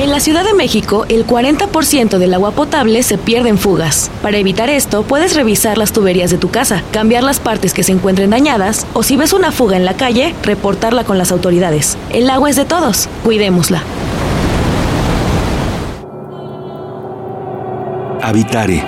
[0.00, 4.10] En la Ciudad de México, el 40% del agua potable se pierde en fugas.
[4.22, 7.92] Para evitar esto, puedes revisar las tuberías de tu casa, cambiar las partes que se
[7.92, 11.98] encuentren dañadas o si ves una fuga en la calle, reportarla con las autoridades.
[12.14, 13.82] El agua es de todos, cuidémosla.
[18.22, 18.82] Habitare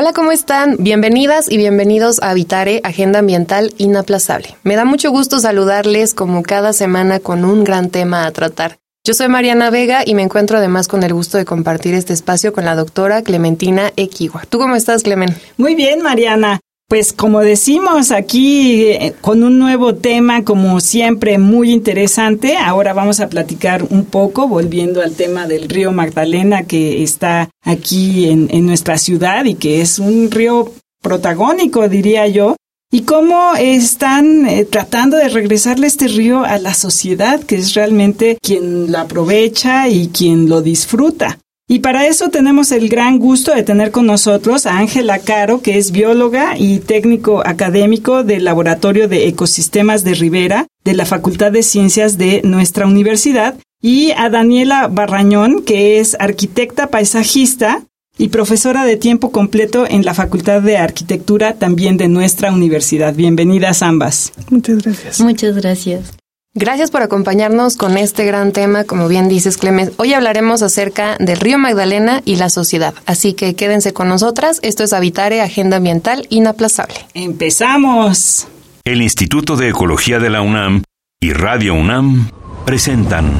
[0.00, 0.76] Hola, ¿cómo están?
[0.78, 4.56] Bienvenidas y bienvenidos a Habitare, Agenda Ambiental Inaplazable.
[4.62, 8.78] Me da mucho gusto saludarles como cada semana con un gran tema a tratar.
[9.04, 12.54] Yo soy Mariana Vega y me encuentro además con el gusto de compartir este espacio
[12.54, 14.44] con la doctora Clementina Equigua.
[14.48, 15.36] ¿Tú cómo estás, Clemen?
[15.58, 16.60] Muy bien, Mariana.
[16.90, 23.20] Pues como decimos aquí eh, con un nuevo tema como siempre muy interesante, ahora vamos
[23.20, 28.98] a platicar un poco volviendo al tema del río Magdalena que está aquí en, nuestra
[28.98, 32.56] ciudad y que es un río protagónico diría yo
[32.90, 38.36] y cómo están eh, tratando de regresarle este río a la sociedad, que es realmente
[38.42, 41.38] quien lo aprovecha y quien lo disfruta.
[41.72, 45.78] Y para eso tenemos el gran gusto de tener con nosotros a Ángela Caro, que
[45.78, 51.62] es bióloga y técnico académico del Laboratorio de Ecosistemas de Rivera de la Facultad de
[51.62, 57.84] Ciencias de nuestra universidad, y a Daniela Barrañón, que es arquitecta paisajista
[58.18, 63.14] y profesora de tiempo completo en la Facultad de Arquitectura también de nuestra universidad.
[63.14, 64.32] Bienvenidas ambas.
[64.50, 65.20] Muchas gracias.
[65.20, 66.19] Muchas gracias.
[66.54, 69.92] Gracias por acompañarnos con este gran tema, como bien dices Clemens.
[69.98, 74.58] Hoy hablaremos acerca del río Magdalena y la sociedad, así que quédense con nosotras.
[74.62, 76.96] Esto es Habitare, Agenda Ambiental Inaplazable.
[77.14, 78.48] ¡Empezamos!
[78.82, 80.82] El Instituto de Ecología de la UNAM
[81.20, 82.32] y Radio UNAM
[82.64, 83.30] presentan...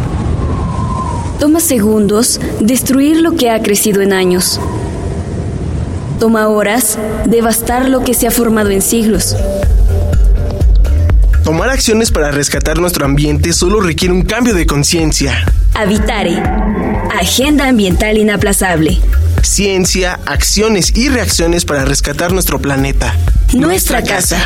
[1.41, 4.61] Toma segundos destruir lo que ha crecido en años.
[6.21, 9.34] Toma horas devastar lo que se ha formado en siglos.
[11.50, 15.44] Tomar acciones para rescatar nuestro ambiente solo requiere un cambio de conciencia.
[15.75, 16.41] Habitare.
[17.21, 19.00] Agenda ambiental inaplazable.
[19.43, 23.16] Ciencia, acciones y reacciones para rescatar nuestro planeta.
[23.53, 24.41] Nuestra, casa.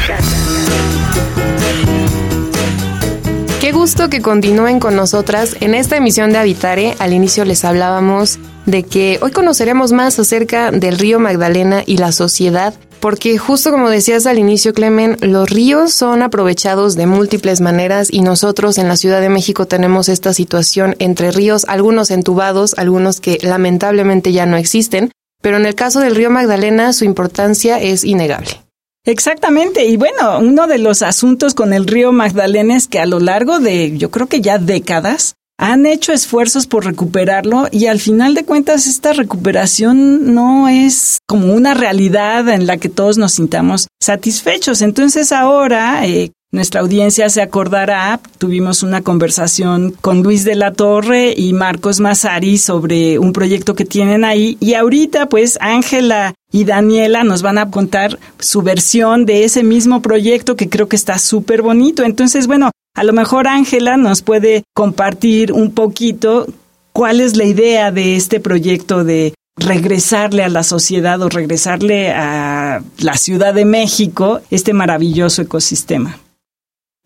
[3.61, 5.59] Qué gusto que continúen con nosotras.
[5.61, 10.71] En esta emisión de Habitare, al inicio les hablábamos de que hoy conoceremos más acerca
[10.71, 12.73] del río Magdalena y la sociedad
[13.05, 18.23] porque justo como decías al inicio, Clemen, los ríos son aprovechados de múltiples maneras y
[18.23, 23.39] nosotros en la Ciudad de México tenemos esta situación entre ríos, algunos entubados, algunos que
[23.43, 25.13] lamentablemente ya no existen,
[25.43, 28.63] pero en el caso del río Magdalena su importancia es innegable.
[29.05, 33.21] Exactamente, y bueno, uno de los asuntos con el río Magdalena es que a lo
[33.21, 38.35] largo de, yo creo que ya décadas, han hecho esfuerzos por recuperarlo y al final
[38.35, 43.89] de cuentas esta recuperación no es como una realidad en la que todos nos sintamos
[44.01, 44.83] satisfechos.
[44.83, 51.35] Entonces ahora eh, nuestra audiencia se acordará, tuvimos una conversación con Luis de la Torre
[51.37, 57.25] y Marcos Mazari sobre un proyecto que tienen ahí y ahorita pues Ángela y Daniela
[57.25, 61.63] nos van a contar su versión de ese mismo proyecto que creo que está súper
[61.63, 62.05] bonito.
[62.05, 66.47] Entonces, bueno, a lo mejor Ángela nos puede compartir un poquito
[66.93, 72.83] cuál es la idea de este proyecto de regresarle a la sociedad o regresarle a
[72.99, 76.19] la Ciudad de México este maravilloso ecosistema.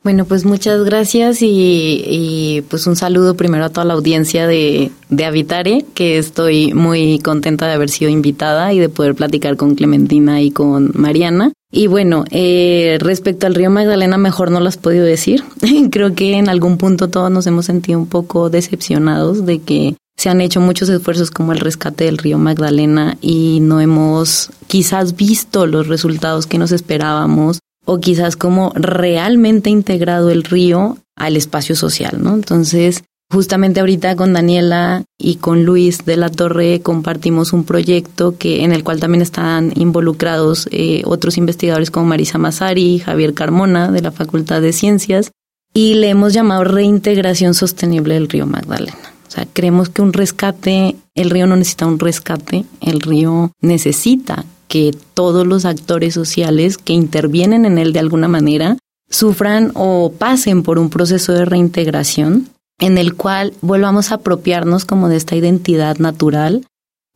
[0.04, 5.25] Bueno, pues muchas gracias y, pues un saludo primero a toda la audiencia de, de
[5.25, 10.41] Habitare, que estoy muy contenta de haber sido invitada y de poder platicar con Clementina
[10.41, 11.53] y con Mariana.
[11.71, 15.45] Y bueno, eh, respecto al río Magdalena, mejor no lo has podido decir.
[15.91, 20.31] Creo que en algún punto todos nos hemos sentido un poco decepcionados de que se
[20.31, 25.67] han hecho muchos esfuerzos como el rescate del río Magdalena y no hemos quizás visto
[25.67, 32.23] los resultados que nos esperábamos o quizás como realmente integrado el río al espacio social,
[32.23, 32.35] ¿no?
[32.35, 38.64] Entonces, justamente ahorita con Daniela y con Luis de la Torre compartimos un proyecto que
[38.64, 43.90] en el cual también están involucrados eh, otros investigadores como Marisa Mazari y Javier Carmona
[43.90, 45.30] de la Facultad de Ciencias
[45.75, 49.12] y le hemos llamado reintegración sostenible del río Magdalena.
[49.26, 54.46] O sea, creemos que un rescate, el río no necesita un rescate, el río necesita
[54.69, 58.78] que todos los actores sociales que intervienen en él de alguna manera
[59.10, 62.48] sufran o pasen por un proceso de reintegración
[62.78, 66.66] en el cual volvamos a apropiarnos como de esta identidad natural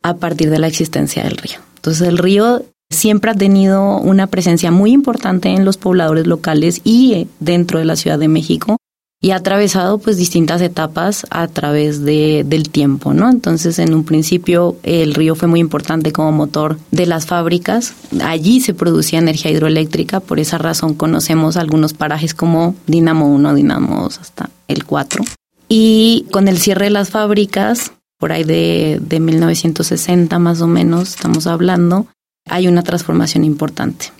[0.03, 1.59] a partir de la existencia del río.
[1.75, 7.13] Entonces el río siempre ha tenido una presencia muy importante en los pobladores locales y
[7.13, 8.77] eh, dentro de la Ciudad de México
[9.23, 13.29] y ha atravesado pues distintas etapas a través de, del tiempo, ¿no?
[13.29, 17.93] Entonces, en un principio el río fue muy importante como motor de las fábricas.
[18.21, 24.03] Allí se producía energía hidroeléctrica, por esa razón conocemos algunos parajes como Dinamo 1, Dinamo
[24.03, 25.23] 2 hasta el 4.
[25.67, 31.15] Y con el cierre de las fábricas, por ahí de, de 1960 más o menos,
[31.15, 32.07] estamos hablando,
[32.49, 34.11] hay una transformación importante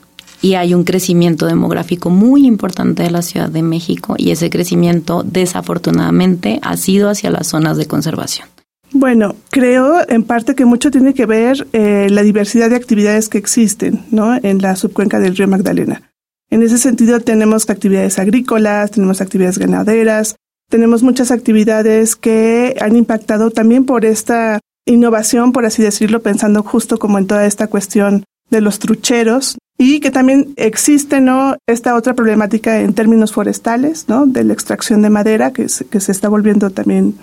[0.44, 5.24] y hay un crecimiento demográfico muy importante de la Ciudad de México y ese crecimiento
[5.24, 8.48] desafortunadamente ha sido hacia las zonas de conservación.
[8.92, 13.40] Bueno, creo en parte que mucho tiene que ver eh, la diversidad de actividades que
[13.40, 14.36] existen ¿no?
[14.36, 16.04] en la subcuenca del río Magdalena.
[16.52, 20.36] En ese sentido tenemos actividades agrícolas, tenemos actividades ganaderas,
[20.74, 26.98] tenemos muchas actividades que han impactado también por esta innovación, por así decirlo, pensando justo
[26.98, 32.16] como en toda esta cuestión de los trucheros, y que también existe no esta otra
[32.16, 37.20] problemática en términos forestales no de la extracción de madera que se, está volviendo también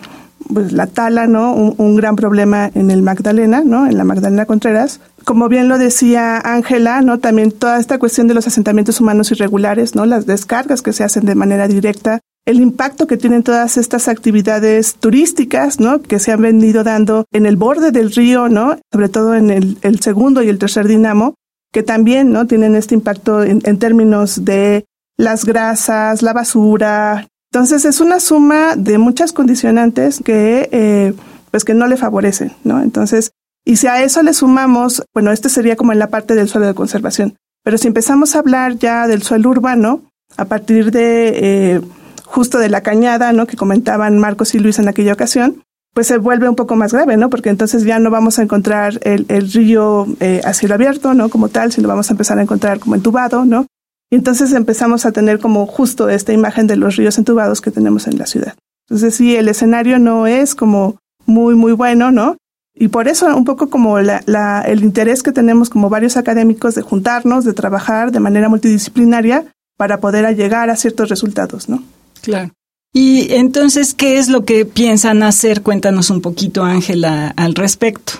[0.54, 5.00] pues la tala no un, gran problema en el Magdalena no en la Magdalena Contreras.
[5.24, 9.96] Como bien lo decía Ángela no también toda esta cuestión de los asentamientos humanos irregulares
[9.96, 12.20] no las descargas que se hacen de manera directa
[12.50, 16.02] el impacto que tienen todas estas actividades turísticas, ¿no?
[16.02, 18.78] Que se han venido dando en el borde del río, ¿no?
[18.92, 21.34] Sobre todo en el, segundo y el tercer dinamo,
[21.72, 22.46] que también ¿no?
[22.46, 24.84] tienen este impacto en, términos de
[25.16, 27.28] las grasas, la basura.
[27.52, 31.14] Entonces es una suma de muchas condicionantes que, eh,
[31.50, 32.82] pues que no le favorecen, ¿no?
[32.82, 33.30] Entonces,
[33.64, 36.66] y si a eso le sumamos, bueno, este sería como en la parte del suelo
[36.66, 37.36] de conservación.
[37.62, 40.02] Pero si empezamos a hablar ya del suelo urbano,
[40.36, 41.80] a partir de eh,
[42.30, 43.46] justo de la cañada, ¿no?
[43.46, 45.62] Que comentaban Marcos y Luis en aquella ocasión,
[45.92, 47.28] pues se vuelve un poco más grave, ¿no?
[47.28, 51.28] Porque entonces ya no vamos a encontrar el, río eh, a cielo abierto, ¿no?
[51.28, 53.66] Como tal, sino vamos a empezar a encontrar como entubado, ¿no?
[54.10, 58.06] Y entonces empezamos a tener como justo esta imagen de los ríos entubados que tenemos
[58.06, 58.54] en la ciudad.
[58.88, 62.36] Entonces sí, el escenario no es como muy, muy bueno, ¿no?
[62.74, 66.76] Y por eso un poco como la, la, el interés que tenemos como varios académicos
[66.76, 69.46] de juntarnos, de trabajar de manera multidisciplinaria
[69.76, 71.82] para poder llegar a ciertos resultados, ¿no?
[72.22, 72.50] Claro.
[72.92, 75.62] Y entonces, ¿qué es lo que piensan hacer?
[75.62, 78.14] Cuéntanos un poquito, Ángela, al respecto.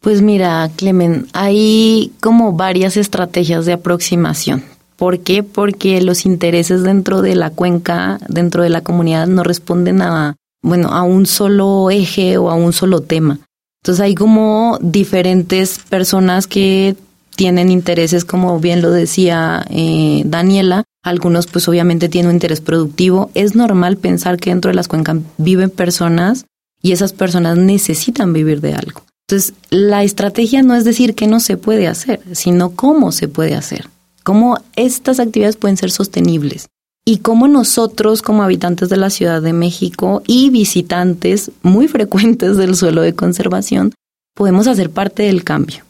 [0.00, 4.62] Pues mira, Clemen, hay como varias estrategias de aproximación.
[4.96, 5.42] ¿Por qué?
[5.42, 10.88] Porque los intereses dentro de la cuenca, dentro de la comunidad, no responden a, bueno,
[10.88, 13.40] a un solo eje o a un solo tema.
[13.82, 16.96] Entonces hay como diferentes personas que
[17.36, 23.30] tienen intereses, como bien lo decía eh, Daniela, algunos pues obviamente tienen un interés productivo.
[23.34, 26.46] Es normal pensar que dentro de las cuencas viven personas
[26.82, 29.02] y esas personas necesitan vivir de algo.
[29.28, 33.54] Entonces, la estrategia no es decir que no se puede hacer, sino cómo se puede
[33.54, 33.88] hacer,
[34.22, 36.68] cómo estas actividades pueden ser sostenibles
[37.06, 42.76] y cómo nosotros como habitantes de la Ciudad de México y visitantes muy frecuentes del
[42.76, 43.92] suelo de conservación
[44.34, 45.84] podemos hacer parte del cambio.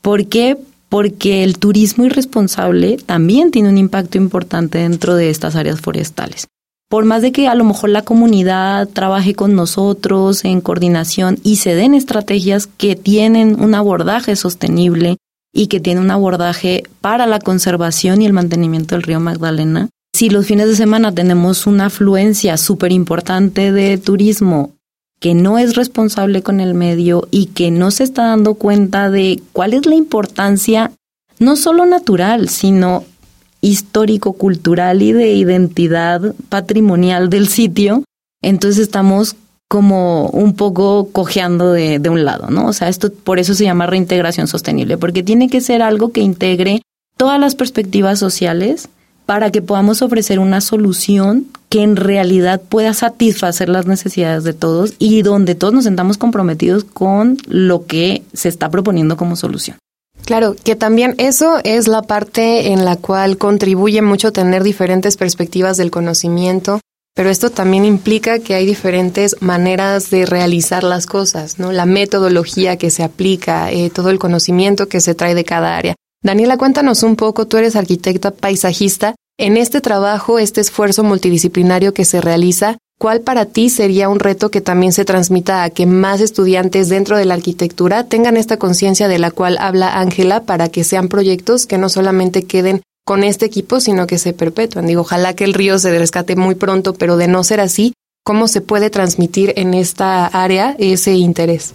[0.00, 0.56] ¿Por qué?
[0.88, 6.46] Porque el turismo irresponsable también tiene un impacto importante dentro de estas áreas forestales.
[6.88, 11.56] Por más de que a lo mejor la comunidad trabaje con nosotros en coordinación y
[11.56, 15.16] se den estrategias que tienen un abordaje sostenible
[15.52, 20.30] y que tienen un abordaje para la conservación y el mantenimiento del río Magdalena, si
[20.30, 24.73] los fines de semana tenemos una afluencia súper importante de turismo
[25.24, 29.40] que no es responsable con el medio y que no se está dando cuenta de
[29.54, 30.92] cuál es la importancia
[31.38, 33.04] no solo natural, sino
[33.62, 38.04] histórico, cultural y de identidad patrimonial del sitio,
[38.42, 42.66] entonces estamos como un poco cojeando de, un lado, ¿no?
[42.66, 46.20] O sea, esto por eso se llama reintegración sostenible, porque tiene que ser algo que
[46.20, 46.82] integre
[47.16, 48.90] todas las perspectivas sociales
[49.24, 54.94] para que podamos ofrecer una solución que en realidad pueda satisfacer las necesidades de todos
[55.00, 59.78] y donde todos nos sentamos comprometidos con lo que se está proponiendo como solución.
[60.24, 65.76] Claro, que también eso es la parte en la cual contribuye mucho tener diferentes perspectivas
[65.76, 66.78] del conocimiento,
[67.12, 71.72] pero esto también implica que hay diferentes maneras de realizar las cosas, ¿no?
[71.72, 75.96] La metodología que se aplica, eh, todo el conocimiento que se trae de cada área.
[76.22, 79.16] Daniela, cuéntanos un poco, tú eres arquitecta paisajista.
[79.36, 84.48] En este trabajo, este esfuerzo multidisciplinario que se realiza, ¿cuál para ti sería un reto
[84.48, 89.08] que también se transmita a que más estudiantes dentro de la arquitectura tengan esta conciencia
[89.08, 93.44] de la cual habla Ángela para que sean proyectos que no solamente queden con este
[93.44, 94.86] equipo, sino que se perpetúen?
[94.86, 97.92] Digo, ojalá que el río se rescate muy pronto, pero de no ser así,
[98.24, 101.74] ¿cómo se puede transmitir en esta área ese interés?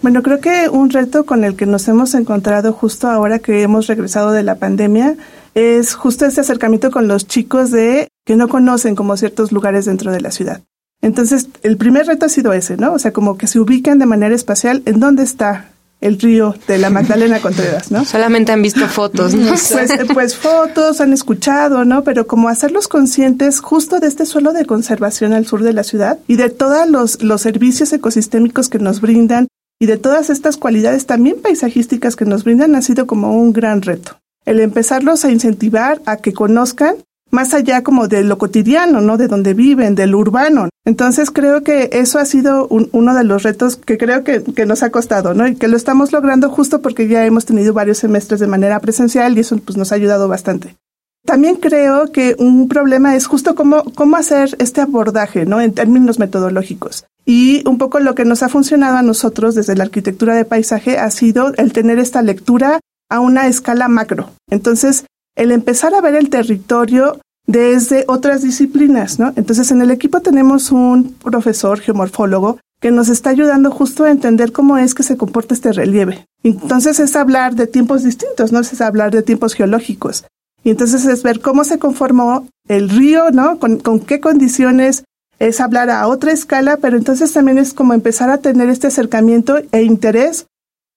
[0.00, 3.86] Bueno, creo que un reto con el que nos hemos encontrado justo ahora que hemos
[3.86, 5.16] regresado de la pandemia
[5.54, 10.12] es justo ese acercamiento con los chicos de que no conocen como ciertos lugares dentro
[10.12, 10.62] de la ciudad.
[11.02, 12.92] Entonces, el primer reto ha sido ese, ¿no?
[12.92, 16.78] O sea, como que se ubiquen de manera espacial en dónde está el río de
[16.78, 18.04] la Magdalena Contreras, ¿no?
[18.04, 19.50] Solamente han visto fotos, ¿no?
[19.70, 22.04] Pues, pues fotos, han escuchado, ¿no?
[22.04, 26.18] Pero como hacerlos conscientes justo de este suelo de conservación al sur de la ciudad
[26.26, 31.06] y de todos los, los servicios ecosistémicos que nos brindan y de todas estas cualidades
[31.06, 34.19] también paisajísticas que nos brindan ha sido como un gran reto.
[34.44, 36.96] El empezarlos a incentivar a que conozcan
[37.30, 39.16] más allá como de lo cotidiano, ¿no?
[39.16, 40.68] De donde viven, del urbano.
[40.84, 44.82] Entonces creo que eso ha sido uno de los retos que creo que, que, nos
[44.82, 45.46] ha costado, ¿no?
[45.46, 49.36] Y que lo estamos logrando justo porque ya hemos tenido varios semestres de manera presencial
[49.36, 50.76] y eso pues nos ha ayudado bastante.
[51.24, 55.60] También creo que un problema es justo cómo, cómo hacer este abordaje, ¿no?
[55.60, 57.04] En términos metodológicos.
[57.26, 60.98] Y un poco lo que nos ha funcionado a nosotros desde la arquitectura de paisaje
[60.98, 62.80] ha sido el tener esta lectura
[63.10, 64.30] a una escala macro.
[64.48, 65.04] Entonces,
[65.36, 69.32] el empezar a ver el territorio desde otras disciplinas, ¿no?
[69.36, 74.52] Entonces, en el equipo tenemos un profesor geomorfólogo que nos está ayudando justo a entender
[74.52, 76.26] cómo es que se comporta este relieve.
[76.42, 78.60] Entonces, es hablar de tiempos distintos, ¿no?
[78.60, 80.24] Es hablar de tiempos geológicos.
[80.62, 83.58] Y entonces es ver cómo se conformó el río, ¿no?
[83.58, 85.04] Con, qué condiciones
[85.38, 89.58] es hablar a otra escala, pero entonces también es como empezar a tener este acercamiento
[89.72, 90.46] e interés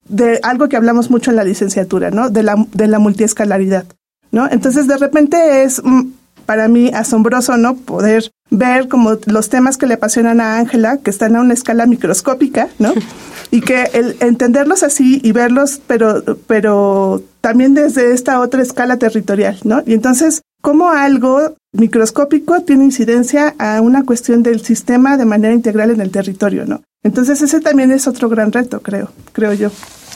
[0.07, 2.29] de algo que hablamos mucho en la licenciatura, ¿no?
[2.29, 3.85] De la, de la multiescalaridad.
[4.33, 4.49] ¿no?
[4.49, 6.07] Entonces, de repente es mm,
[6.45, 7.75] para mí asombroso, ¿no?
[7.75, 11.85] Poder ver como los temas que le apasionan a Ángela, que están a una escala
[11.85, 12.93] microscópica, ¿no?
[13.51, 19.59] Y que el entenderlos así y verlos, pero, pero también desde esta otra escala territorial,
[19.63, 19.83] ¿no?
[19.85, 25.91] Y entonces, cómo algo microscópico tiene incidencia a una cuestión del sistema de manera integral
[25.91, 26.81] en el territorio, ¿no?
[27.03, 29.69] Entonces, ese también es otro gran reto, creo, creo yo.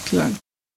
[0.09, 0.31] Claro.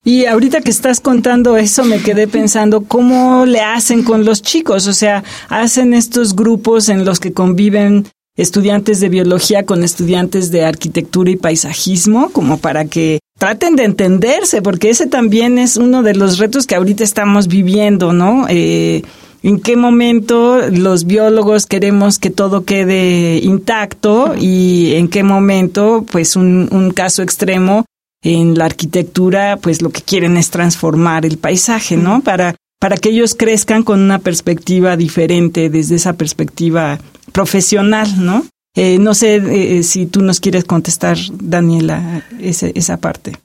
[0.04, 4.88] Y ahorita que estás contando eso, me quedé pensando cómo le hacen con los chicos,
[4.88, 10.64] o sea, hacen estos grupos en los que conviven estudiantes de biología con estudiantes de
[10.64, 16.14] arquitectura y paisajismo, como para que traten de entenderse, porque ese también es uno de
[16.14, 18.46] los retos que ahorita estamos viviendo, ¿no?
[18.48, 19.02] Eh,
[19.42, 26.36] en qué momento los biólogos queremos que todo quede intacto y en qué momento, pues
[26.36, 27.84] un, un caso extremo,
[28.22, 32.20] en la arquitectura, pues lo que quieren es transformar el paisaje, ¿no?
[32.20, 36.98] Para, para que ellos crezcan con una perspectiva diferente desde esa perspectiva
[37.32, 38.44] profesional, ¿no?
[38.76, 43.36] Eh, no sé eh, eh, si tú nos quieres contestar, Daniela, ese, esa parte.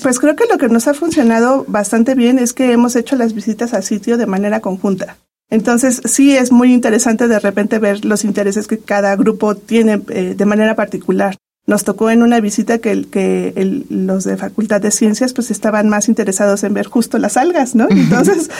[0.00, 3.34] Pues creo que lo que nos ha funcionado bastante bien es que hemos hecho las
[3.34, 5.18] visitas al sitio de manera conjunta.
[5.50, 10.44] Entonces, sí es muy interesante de repente ver los intereses que cada grupo tiene de
[10.46, 11.36] manera particular
[11.70, 16.08] nos tocó en una visita que, que los de Facultad de Ciencias pues estaban más
[16.08, 17.86] interesados en ver justo las algas, ¿no?
[17.90, 18.50] Entonces,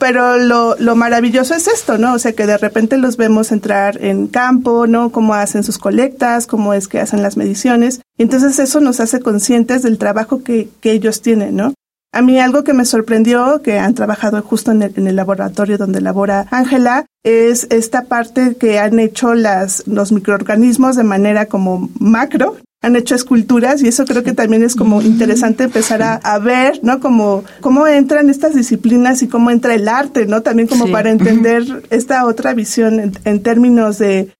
[0.00, 2.14] pero lo, lo maravilloso es esto, ¿no?
[2.14, 5.12] O sea, que de repente los vemos entrar en campo, ¿no?
[5.12, 8.00] Cómo hacen sus colectas, cómo es que hacen las mediciones.
[8.18, 11.74] Entonces eso nos hace conscientes del trabajo que, que ellos tienen, ¿no?
[12.14, 16.46] A mí algo que me sorprendió, que han trabajado justo en el, laboratorio donde labora
[16.50, 22.96] Ángela, es esta parte que han hecho las, los microorganismos de manera como macro, han
[22.96, 27.00] hecho esculturas y eso creo que también es como interesante empezar a, ver, ¿no?
[27.00, 30.42] Como cómo entran estas disciplinas y cómo entra el arte, ¿no?
[30.42, 34.34] También como para entender esta otra visión en, términos de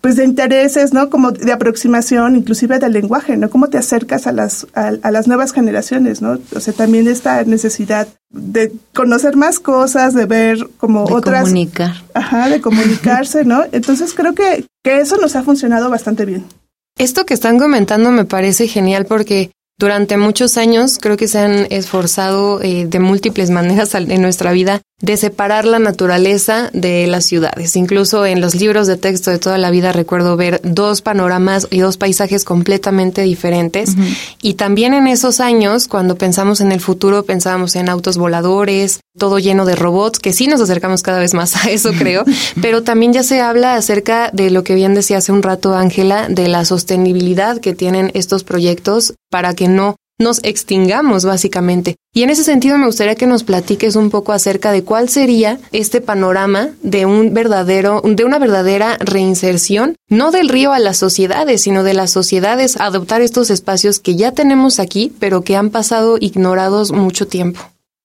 [0.00, 1.10] pues de intereses, ¿no?
[1.10, 3.50] Como de aproximación, inclusive del lenguaje, ¿no?
[3.50, 6.38] Cómo te acercas a las, a, las nuevas generaciones, ¿no?
[6.54, 11.42] O sea, también esta necesidad de conocer más cosas, de ver como de otras...
[11.42, 11.94] comunicar.
[12.14, 13.64] Ajá, de comunicarse, ¿no?
[13.72, 16.44] Entonces creo que, que eso nos ha funcionado bastante bien.
[16.98, 21.66] Esto que están comentando me parece genial porque durante muchos años creo que se han
[21.70, 27.76] esforzado eh, de múltiples maneras en nuestra vida de separar la naturaleza de las ciudades.
[27.76, 31.80] Incluso en los libros de texto de toda la vida recuerdo ver dos panoramas y
[31.80, 33.94] dos paisajes completamente diferentes.
[34.40, 39.38] Y también en esos años, cuando pensamos en el futuro, pensábamos en autos voladores, todo
[39.38, 42.24] lleno de robots, que sí nos acercamos cada vez más a eso, creo.
[42.62, 46.28] Pero también ya se habla acerca de lo que bien decía hace un rato Ángela,
[46.30, 51.96] de la sostenibilidad que tienen estos proyectos para que no nos extingamos básicamente.
[52.14, 55.58] Y en ese sentido me gustaría que nos platiques un poco acerca de cuál sería
[55.72, 61.62] este panorama de un verdadero, de una verdadera reinserción, no del río a las sociedades,
[61.62, 65.70] sino de las sociedades a adoptar estos espacios que ya tenemos aquí, pero que han
[65.70, 67.60] pasado ignorados mucho tiempo.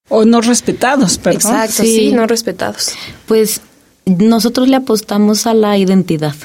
[0.10, 1.53] O no respetados, perdón.
[1.53, 2.91] Exacto, sí, no respetados.
[3.27, 3.62] Pues
[4.06, 6.36] nosotros le apostamos a la identidad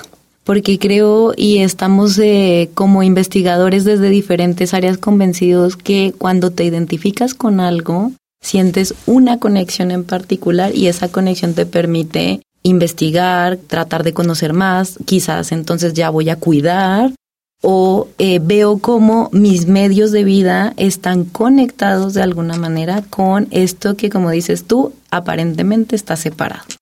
[0.46, 7.34] porque creo y estamos eh, como investigadores desde diferentes áreas convencidos que cuando te identificas
[7.34, 14.14] con algo, sientes una conexión en particular y esa conexión te permite investigar, tratar de
[14.14, 17.10] conocer más, quizás entonces ya voy a cuidar
[17.60, 23.96] o eh, veo cómo mis medios de vida están conectados de alguna manera con esto
[23.96, 26.75] que, como dices tú, aparentemente está separado.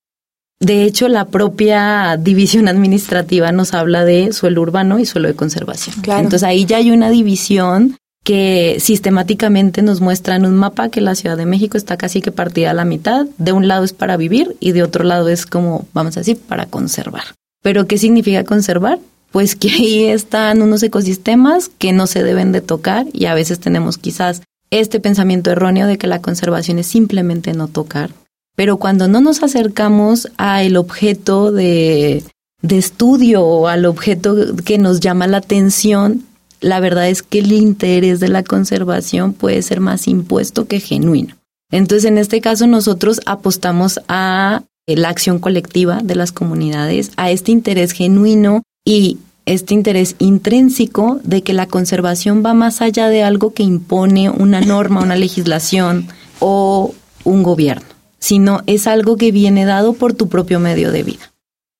[0.59, 5.95] De hecho, la propia división administrativa nos habla de suelo urbano y suelo de conservación.
[6.05, 11.13] Entonces ahí ya hay una división que sistemáticamente nos muestra en un mapa que la
[11.13, 13.27] Ciudad de México está casi que partida a la mitad.
[13.37, 16.39] De un lado es para vivir y de otro lado es como, vamos a decir,
[16.39, 17.23] para conservar.
[17.61, 18.97] Pero ¿qué significa conservar?
[19.31, 23.59] Pues que ahí están unos ecosistemas que no se deben de tocar y a veces
[23.59, 28.09] tenemos quizás este pensamiento erróneo de que la conservación es simplemente no tocar.
[28.55, 32.23] Pero cuando no nos acercamos al objeto de,
[32.61, 36.23] de estudio o al objeto que nos llama la atención,
[36.61, 41.35] la verdad es que el interés de la conservación puede ser más impuesto que genuino.
[41.71, 47.51] Entonces, en este caso, nosotros apostamos a la acción colectiva de las comunidades, a este
[47.51, 53.53] interés genuino y este interés intrínseco de que la conservación va más allá de algo
[53.53, 56.07] que impone una norma, una legislación
[56.39, 56.93] o
[57.23, 57.87] un gobierno,
[58.25, 61.31] sino es algo que viene dado por tu propio medio de vida.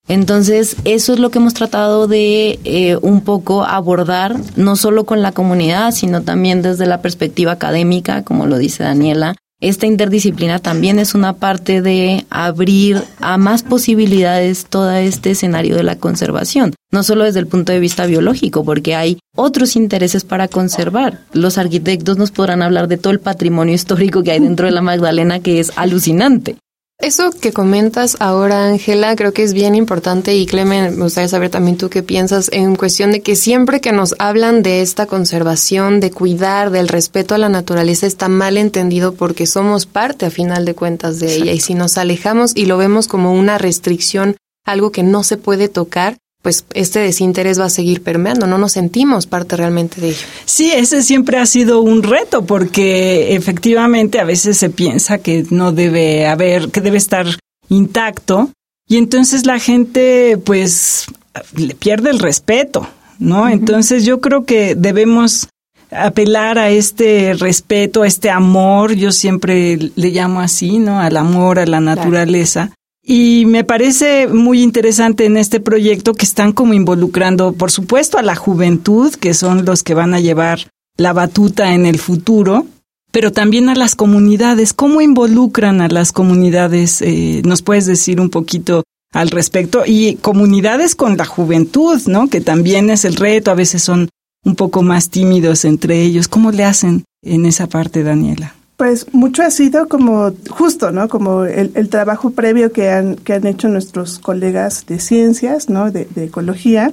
[0.08, 5.24] Entonces, eso es lo que hemos tratado de eh, un poco abordar, no solo con
[5.24, 9.36] la comunidad, sino también desde la perspectiva académica, como lo dice Daniela.
[9.60, 15.82] Esta interdisciplina también es una parte de abrir a más posibilidades todo este escenario de
[15.84, 20.48] la conservación, no solo desde el punto de vista biológico, porque hay otros intereses para
[20.48, 21.22] conservar.
[21.34, 24.82] Los arquitectos nos podrán hablar de todo el patrimonio histórico que hay dentro de la
[24.82, 26.58] Magdalena, que es alucinante.
[26.98, 31.50] Eso que comentas ahora, Ángela, creo que es bien importante y Clemen, me gustaría saber
[31.50, 36.00] también tú qué piensas en cuestión de que siempre que nos hablan de esta conservación,
[36.00, 40.64] de cuidar, del respeto a la naturaleza, está mal entendido porque somos parte a final
[40.64, 44.94] de cuentas de ella y si nos alejamos y lo vemos como una restricción, algo
[44.94, 49.26] que no se puede tocar, pues este desinterés va a seguir permeando, no nos sentimos
[49.26, 50.28] parte realmente de ello.
[50.46, 55.72] Sí, ese siempre ha sido un reto porque efectivamente a veces se piensa que no
[55.72, 57.26] debe haber, que debe estar
[57.68, 58.52] intacto
[58.88, 61.08] y entonces la gente pues
[61.56, 63.50] le pierde el respeto, ¿no?
[63.50, 65.48] Entonces yo creo que debemos
[65.90, 71.00] apelar a este respeto, a este amor, yo siempre le llamo así, ¿no?
[71.00, 72.75] Al amor, a la naturaleza.
[73.08, 78.24] Y me parece muy interesante en este proyecto que están como involucrando, por supuesto, a
[78.24, 82.66] la juventud, que son los que van a llevar la batuta en el futuro,
[83.12, 84.74] pero también a las comunidades.
[84.74, 87.04] ¿Cómo involucran a las comunidades?
[87.04, 89.84] Eh, ¿Nos puedes decir un poquito al respecto?
[89.86, 92.28] Y comunidades con la juventud, ¿no?
[92.28, 94.10] Que también es el reto, a veces son
[94.44, 96.28] un poco más tímidos entre ellos.
[96.28, 98.56] ¿Cómo le hacen en esa parte, Daniela?
[98.78, 101.08] Pues mucho ha sido como justo, ¿no?
[101.08, 105.92] Como el, trabajo previo que han, que han hecho nuestros colegas de ciencias, ¿no?
[105.92, 106.92] De, ecología,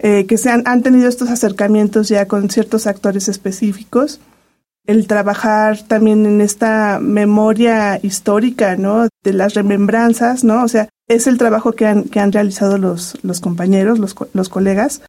[0.00, 4.20] eh, que se han, han tenido estos acercamientos ya con ciertos actores específicos.
[4.86, 9.08] El trabajar también en esta memoria histórica, ¿no?
[9.22, 10.64] De las remembranzas, ¿no?
[10.64, 14.48] O sea, es el trabajo que han, que han realizado los, los compañeros, los, los
[14.48, 15.02] colegas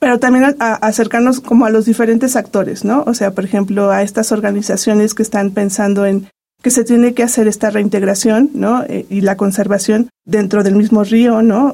[0.00, 3.04] pero también a, acercarnos como a los diferentes actores, ¿no?
[3.06, 6.26] O sea, por ejemplo, a estas organizaciones que están pensando en
[6.62, 8.82] que se tiene que hacer esta reintegración, ¿no?
[8.82, 11.72] Eh, y la conservación dentro del mismo río, ¿no?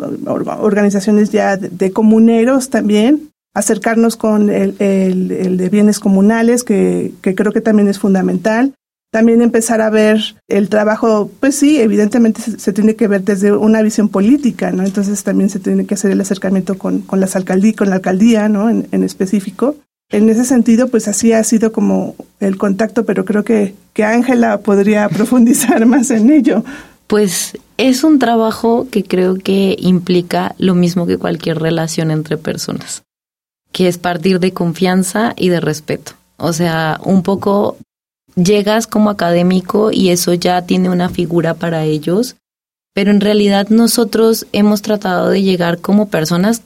[0.60, 7.34] Organizaciones ya de, comuneros también, acercarnos con el, el, el, de bienes comunales, que, que
[7.34, 8.74] creo que también es fundamental,
[9.10, 13.82] también empezar a ver el trabajo, pues sí, evidentemente se, tiene que ver desde una
[13.82, 14.84] visión política, ¿no?
[14.84, 18.48] Entonces también se tiene que hacer el acercamiento con, con las alcaldías, con la alcaldía,
[18.48, 18.68] ¿no?
[18.68, 19.76] En, en, específico.
[20.10, 24.58] En ese sentido, pues así ha sido como el contacto, pero creo que, que Ángela
[24.58, 26.64] podría profundizar más en ello.
[27.06, 33.04] Pues es un trabajo que creo que implica lo mismo que cualquier relación entre personas,
[33.72, 36.12] que es partir de confianza y de respeto.
[36.36, 37.78] O sea, un poco
[38.36, 42.36] llegas como académico y eso ya tiene una figura para ellos,
[42.94, 46.62] pero en realidad nosotros hemos tratado de llegar como personas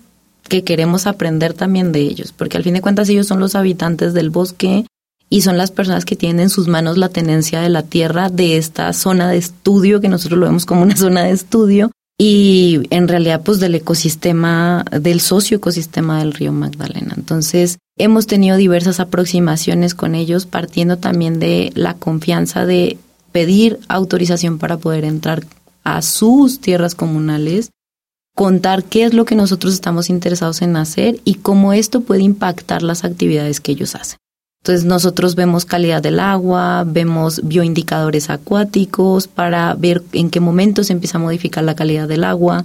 [0.48, 4.12] que queremos aprender también de ellos, porque al fin de cuentas ellos son los habitantes
[4.12, 4.84] del bosque
[5.30, 8.56] y son las personas que tienen en sus manos la tenencia de la tierra de
[8.56, 13.08] esta zona de estudio, que nosotros lo vemos como una zona de estudio, y en
[13.08, 17.14] realidad pues del ecosistema, del socioecosistema del río Magdalena.
[17.16, 22.98] Entonces, hemos tenido diversas aproximaciones con ellos, partiendo también de la confianza de
[23.32, 25.44] pedir autorización para poder entrar
[25.84, 27.70] a sus tierras comunales
[28.40, 32.82] contar qué es lo que nosotros estamos interesados en hacer y cómo esto puede impactar
[32.82, 34.18] las actividades que ellos hacen.
[34.62, 40.92] Entonces nosotros vemos calidad del agua, vemos bioindicadores acuáticos para ver en qué momento se
[40.92, 42.64] empieza a modificar la calidad del agua.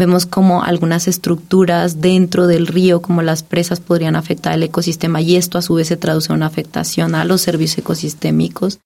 [0.00, 5.36] Vemos cómo algunas estructuras dentro del río, como las presas, podrían afectar el ecosistema y
[5.36, 8.78] esto a su vez se traduce en una afectación a los servicios ecosistémicos.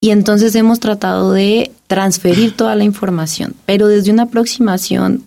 [0.00, 5.24] Y entonces hemos tratado de transferir toda la información, pero desde una aproximación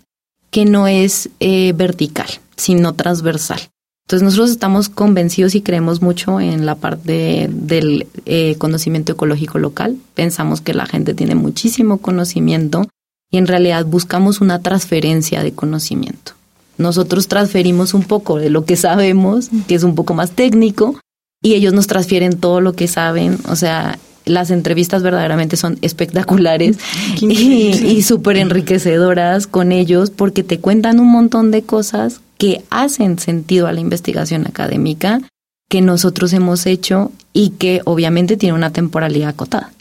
[0.49, 3.59] que no es eh, vertical, sino transversal.
[4.07, 9.97] Entonces nosotros estamos convencidos y creemos mucho en la parte del eh, conocimiento ecológico local.
[10.15, 12.87] Pensamos que la gente tiene muchísimo conocimiento
[13.31, 16.33] y en realidad buscamos una transferencia de conocimiento.
[16.77, 20.99] Nosotros transferimos un poco de lo que sabemos, que es un poco más técnico,
[21.41, 23.39] y ellos nos transfieren todo lo que saben.
[23.49, 26.77] O sea, las entrevistas verdaderamente son espectaculares
[27.21, 33.17] y, y súper enriquecedoras con ellos porque te cuentan un montón de cosas que hacen
[33.17, 35.21] sentido a la investigación académica
[35.69, 39.71] que nosotros hemos hecho y que obviamente tiene una temporalidad acotada.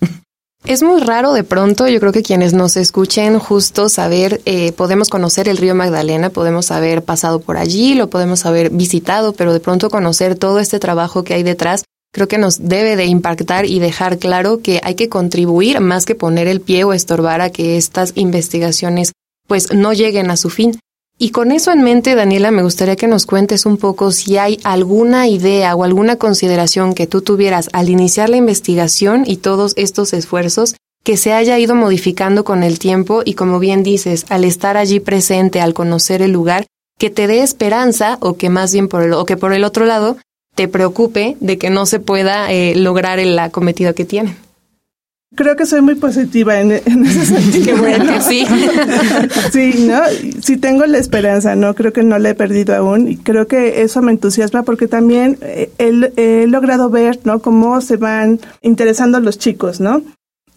[0.67, 5.09] Es muy raro de pronto, yo creo que quienes nos escuchen justo saber, eh, podemos
[5.09, 9.61] conocer el río Magdalena, podemos haber pasado por allí, lo podemos haber visitado, pero de
[9.61, 13.79] pronto conocer todo este trabajo que hay detrás, creo que nos debe de impactar y
[13.79, 17.77] dejar claro que hay que contribuir más que poner el pie o estorbar a que
[17.77, 19.13] estas investigaciones
[19.47, 20.81] pues no lleguen a su fin.
[21.19, 24.61] Y con eso en mente, Daniela, me gustaría que nos cuentes un poco si hay
[24.65, 30.13] alguna idea o alguna consideración que tú tuvieras al iniciar la investigación y todos estos
[30.13, 34.77] esfuerzos que se haya ido modificando con el tiempo y como bien dices, al estar
[34.77, 36.67] allí presente, al conocer el lugar,
[36.99, 39.87] que te dé esperanza o que más bien por el, o que por el otro
[39.87, 40.19] lado
[40.55, 44.37] te preocupe de que no se pueda eh, lograr el acometido que tiene.
[45.37, 47.67] Creo que soy muy positiva en, ese sentido.
[47.67, 48.47] Qué bueno, sí.
[49.53, 50.01] sí, ¿no?
[50.43, 51.75] Sí tengo la esperanza, ¿no?
[51.75, 55.39] Creo que no la he perdido aún y creo que eso me entusiasma porque también
[55.43, 57.41] eh, he, logrado ver, ¿no?
[57.41, 60.03] Cómo se van interesando los chicos, ¿no?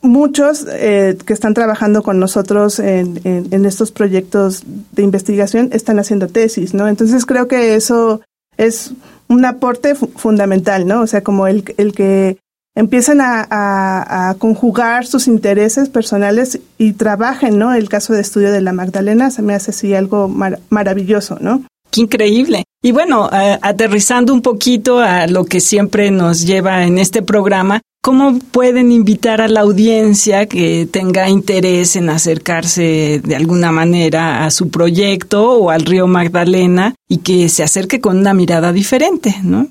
[0.02, 4.64] Muchos eh, que están trabajando con nosotros en, en, estos proyectos
[4.94, 6.88] de investigación están haciendo tesis, ¿no?
[6.88, 8.22] Entonces creo que eso
[8.56, 8.94] es
[9.28, 11.02] un aporte fundamental, ¿no?
[11.02, 12.38] O sea, como el, el que
[12.80, 17.74] empiezan a, conjugar sus intereses personales y trabajen, ¿no?
[17.74, 20.34] El caso de estudio de la Magdalena se me hace así algo
[20.70, 21.64] maravilloso, ¿no?
[21.92, 22.64] Qué increíble.
[22.82, 28.40] Y bueno, aterrizando un poquito a lo que siempre nos lleva en este programa, ¿cómo
[28.40, 34.70] pueden invitar a la audiencia que tenga interés en acercarse de alguna manera a su
[34.70, 39.68] proyecto o al río Magdalena y que se acerque con una mirada diferente, ¿no?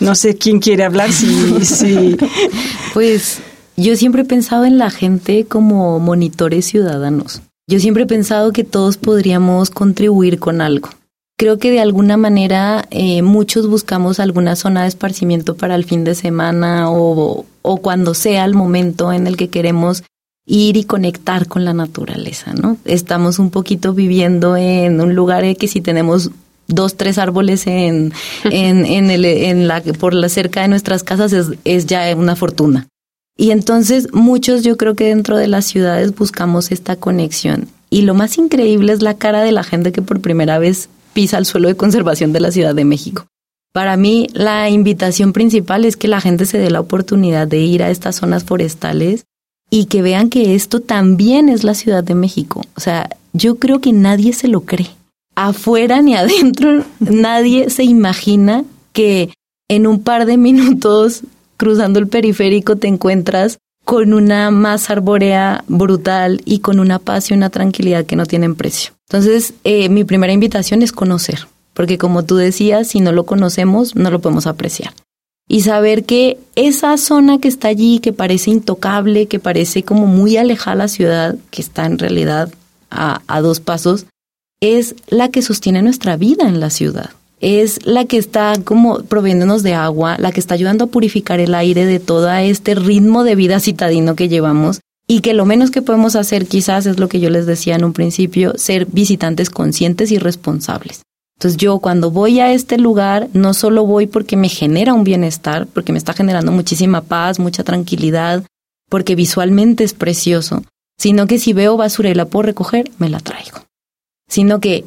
[0.00, 2.16] No sé quién quiere hablar, sí, sí.
[2.94, 3.40] Pues
[3.76, 7.42] yo siempre he pensado en la gente como monitores ciudadanos.
[7.68, 10.88] Yo siempre he pensado que todos podríamos contribuir con algo.
[11.36, 16.02] Creo que de alguna manera eh, muchos buscamos alguna zona de esparcimiento para el fin
[16.02, 20.02] de semana o, o cuando sea el momento en el que queremos
[20.46, 22.78] ir y conectar con la naturaleza, ¿no?
[22.86, 26.30] Estamos un poquito viviendo en un lugar que si tenemos
[26.68, 28.12] dos, tres árboles en,
[28.44, 32.36] en, en, el, en la, por la cerca de nuestras casas es, es ya una
[32.36, 32.86] fortuna.
[33.36, 37.68] Y entonces muchos yo creo que dentro de las ciudades buscamos esta conexión.
[37.88, 41.38] Y lo más increíble es la cara de la gente que por primera vez pisa
[41.38, 43.26] el suelo de conservación de la Ciudad de México.
[43.72, 47.82] Para mí la invitación principal es que la gente se dé la oportunidad de ir
[47.82, 49.24] a estas zonas forestales
[49.70, 52.62] y que vean que esto también es la Ciudad de México.
[52.76, 54.90] O sea, yo creo que nadie se lo cree
[55.38, 59.32] afuera ni adentro, nadie se imagina que
[59.68, 61.22] en un par de minutos
[61.56, 67.34] cruzando el periférico te encuentras con una masa arbórea brutal y con una paz y
[67.34, 68.92] una tranquilidad que no tienen precio.
[69.08, 73.94] Entonces, eh, mi primera invitación es conocer, porque como tú decías, si no lo conocemos,
[73.94, 74.92] no lo podemos apreciar.
[75.48, 80.36] Y saber que esa zona que está allí, que parece intocable, que parece como muy
[80.36, 82.52] alejada la ciudad, que está en realidad
[82.90, 84.04] a, a dos pasos,
[84.60, 87.10] es la que sostiene nuestra vida en la ciudad.
[87.40, 91.54] Es la que está como proviéndonos de agua, la que está ayudando a purificar el
[91.54, 95.80] aire de todo este ritmo de vida citadino que llevamos y que lo menos que
[95.80, 100.10] podemos hacer quizás es lo que yo les decía en un principio, ser visitantes conscientes
[100.10, 101.02] y responsables.
[101.36, 105.68] Entonces yo cuando voy a este lugar no solo voy porque me genera un bienestar,
[105.68, 108.42] porque me está generando muchísima paz, mucha tranquilidad,
[108.90, 110.64] porque visualmente es precioso,
[110.98, 113.67] sino que si veo basura y la puedo recoger, me la traigo
[114.28, 114.84] sino que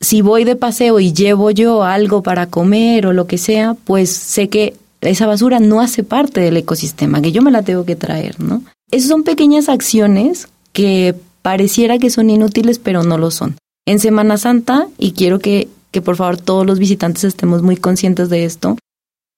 [0.00, 4.10] si voy de paseo y llevo yo algo para comer o lo que sea, pues
[4.10, 7.96] sé que esa basura no hace parte del ecosistema, que yo me la tengo que
[7.96, 8.62] traer, ¿no?
[8.90, 13.56] Esas son pequeñas acciones que pareciera que son inútiles, pero no lo son.
[13.86, 18.28] En Semana Santa, y quiero que, que por favor todos los visitantes estemos muy conscientes
[18.30, 18.78] de esto,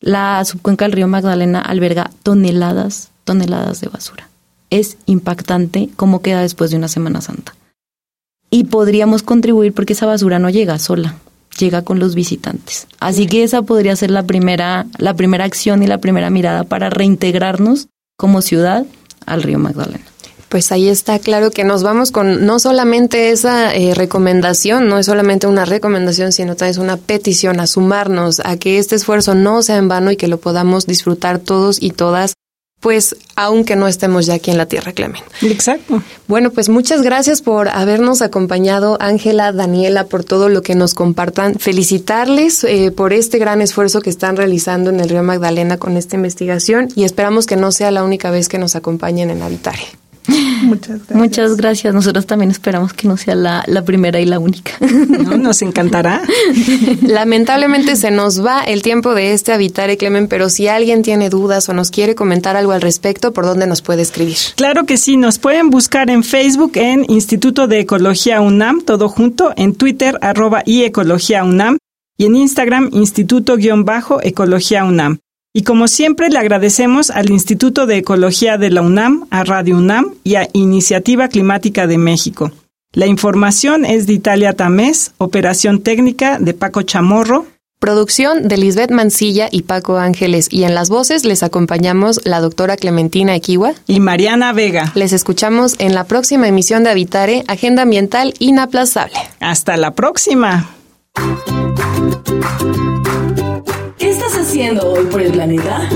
[0.01, 4.29] la subcuenca del río Magdalena alberga toneladas, toneladas de basura.
[4.71, 7.55] Es impactante cómo queda después de una Semana Santa.
[8.51, 11.17] Y podríamos contribuir porque esa basura no llega sola,
[11.59, 12.87] llega con los visitantes.
[13.01, 16.91] Así que esa podría ser la primera, la primera acción y la primera mirada para
[16.91, 18.87] reintegrarnos como ciudad
[19.27, 20.05] al río Magdalena.
[20.49, 25.07] Pues ahí está claro que nos vamos con no solamente esa eh, recomendación, no es
[25.07, 29.63] solamente una recomendación, sino también es una petición a sumarnos a que este esfuerzo no
[29.63, 32.35] sea en vano y que lo podamos disfrutar todos y todas
[32.81, 35.23] pues aunque no estemos ya aquí en la tierra, Clemen.
[35.43, 36.03] Exacto.
[36.29, 41.57] Bueno, pues muchas gracias por habernos acompañado, Ángela, Daniela, por todo lo que nos compartan.
[41.57, 46.17] Felicitarles eh, por este gran esfuerzo que están realizando en el río Magdalena con esta
[46.17, 49.81] investigación y esperamos que no sea la única vez que nos acompañen en Habitare.
[50.63, 51.17] Muchas gracias.
[51.17, 51.95] Muchas gracias.
[51.95, 54.73] Nosotros también esperamos que no sea la, primera y la única.
[54.81, 56.23] No, nos encantará.
[57.03, 61.69] Lamentablemente se nos va el tiempo de este Habitare, Clemen, pero si alguien tiene dudas
[61.69, 64.37] o nos quiere comentar algo al respecto, ¿por dónde nos puede escribir?
[64.57, 69.53] Claro que sí, nos pueden buscar en Facebook en Instituto de Ecología UNAM, todo junto,
[69.57, 71.79] en Twitter arroba y Ecología UNAM
[72.19, 75.19] y en Instagram Instituto-Ecología UNAM.
[75.57, 80.13] Y como siempre le agradecemos al Instituto de Ecología de la UNAM, a Radio UNAM
[80.23, 82.53] y a Iniciativa Climática de México.
[82.93, 87.47] La información es de Italia Tamés, operación técnica de Paco Chamorro.
[87.79, 90.49] Producción de Lisbeth Mancilla y Paco Ángeles.
[90.51, 94.93] Y en las voces les acompañamos la doctora Clementina Equiwa y Mariana Vega.
[94.95, 99.17] Les escuchamos en la próxima emisión de Habitare, Agenda Ambiental Inaplazable.
[99.41, 100.69] Hasta la próxima.
[104.27, 105.89] ¿Qué estás haciendo hoy por el planeta?